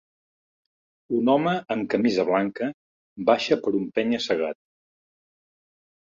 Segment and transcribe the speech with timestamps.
[1.17, 2.69] Un home amb camisa blanca
[3.27, 4.59] baixa per un penya-segat.